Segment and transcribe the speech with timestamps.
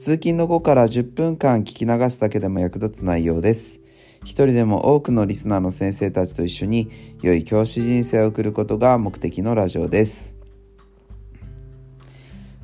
[0.00, 3.80] 通勤の後から10分間聞き流すだけでも役立つ内容です。
[4.22, 6.90] 一人でも多くのリスナーの先生たちと一緒に
[7.20, 10.34] 良い教師人生を送ることが目的のラジオです。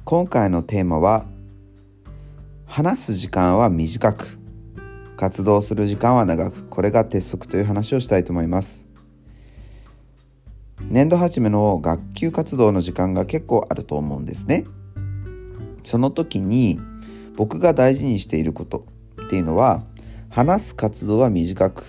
[0.07, 1.27] 今回のテーマは
[2.65, 4.39] 話す時間は短く
[5.19, 8.89] 活動する時間は長くこれが鉄則という話をしたいと思います
[10.81, 14.65] 年度初めの学級活動の時間が結構あると思うんですね
[15.85, 16.81] その時に
[17.37, 18.87] 僕が大事にしていること
[19.27, 19.85] っていうのは
[20.31, 21.85] 話す活動は短く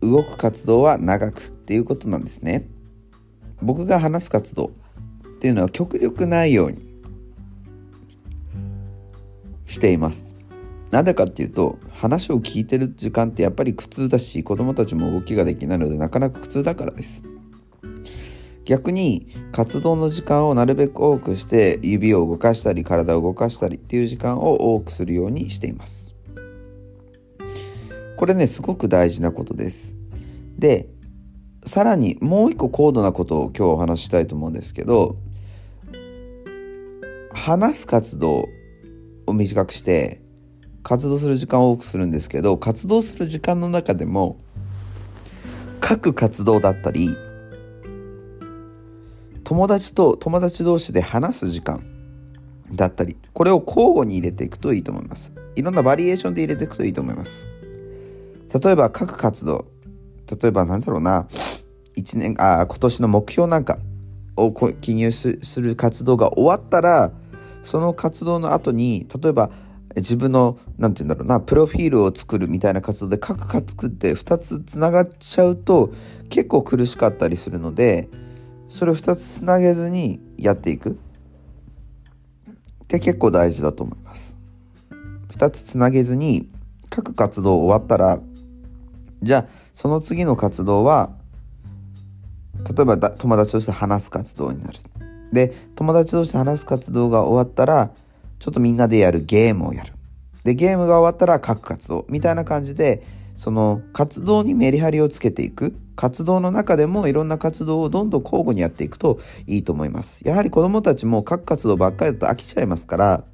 [0.00, 2.68] 動く活動は長くっていうことなんですね。
[3.62, 4.72] 僕が話す活動
[5.36, 6.94] っていうのは極力ないように
[9.66, 10.34] しています。
[10.90, 17.24] なぜかっていうと話を聞いてる時間ってやっぱり苦痛だし子供たちも動きができないのでなかなか苦痛だからです。
[18.64, 26.14] 逆に活動の時間をなるべく多くして指を動かしたり体を動かしたりっていう時間を多くするようにしています。
[28.16, 29.94] これねすごく大事なことです。
[30.58, 30.88] で
[31.66, 35.16] さらにもう一個高度なことを今日お話ししたいと思うんですけど
[37.32, 38.48] 話す活動
[39.26, 40.20] を短くして
[40.82, 44.38] 活動する時間を多くするんですけど活動する時間の中でも
[45.86, 47.16] 書く活動だったり
[49.44, 51.84] 友達と友達同士で話す時間
[52.72, 55.32] だったりこれを交互に入れていくといいと思います。
[55.54, 57.46] いろんなバリエーションで入れていくといいと思います。
[58.62, 59.64] 例えば各活動
[60.40, 61.26] 例えばなんだろうな
[61.96, 63.78] 1年あ今年の目標なんか
[64.36, 67.12] を記入する活動が終わったら
[67.62, 69.50] その活動の後に例えば
[69.96, 75.92] 自分の何て言うんだろうなプロフィールを作るみたいな活動で各か作って2つつながっちゃうと
[76.30, 78.08] 結構苦しかったりするので
[78.68, 80.98] それを2つつなげずにやっていく。
[82.84, 84.36] って結構大事だと思います。
[85.30, 86.50] 2つつなげずに
[86.90, 88.20] 各活動終わったら
[89.22, 91.10] じゃあその次の活動は
[92.76, 94.78] 例えば友達として話す活動になる。
[95.32, 97.90] で友達として話す活動が終わったら
[98.38, 99.92] ちょっとみんなでやるゲームをやる。
[100.44, 103.02] でゲームが終わったら各活動みたいな感じで
[103.36, 105.74] その活動にメリハリをつけていく。
[105.96, 110.26] 活動の中でもいろんな活動をどんどん交互にやっていくといいと思います。
[110.26, 113.24] やはり子どもたちも各活動ばっかりだと飽きちゃいますから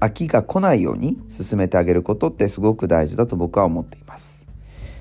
[0.00, 4.46] 飽きが来ないように進めてあげることってすごく大事だと僕は思っています。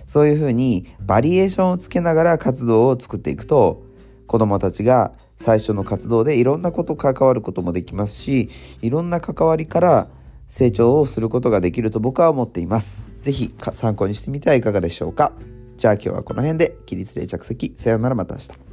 [0.06, 3.84] そういうふうにバリエーションをつけながら活動を作っていくと
[4.25, 8.50] 子どもたちが最初の活動でいろんなこと関わることもできますし
[8.81, 10.08] いろんな関わりから
[10.47, 13.08] 成長をすることができると僕は思っています。
[13.22, 15.34] 是非参考にしてみてはいかがでしょうか。
[15.78, 18.66] じゃあ今日はこの辺で起立例着席さようならまた明日。